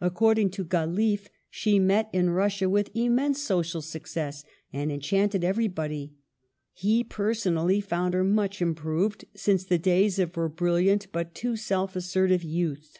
[0.00, 6.14] According to Galiffe, she met in Russia with immense social success, and enchanted every body.
[6.72, 11.96] He, personally, found her much improved since the days of her brilliant, but too self
[11.96, 12.98] assert ing youth.